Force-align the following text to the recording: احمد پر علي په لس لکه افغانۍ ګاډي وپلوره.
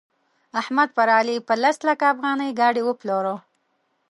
احمد 0.59 0.89
پر 0.95 1.07
علي 1.17 1.37
په 1.47 1.53
لس 1.61 1.77
لکه 1.89 2.05
افغانۍ 2.13 2.49
ګاډي 2.59 2.83
وپلوره. 2.85 3.35